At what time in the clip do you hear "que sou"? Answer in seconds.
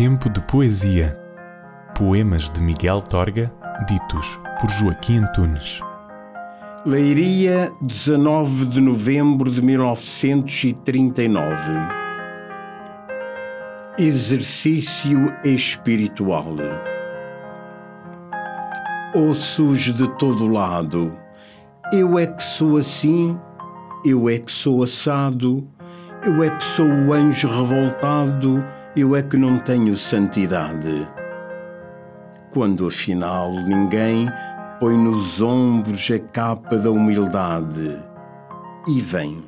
22.26-22.78, 24.38-24.82, 26.56-26.86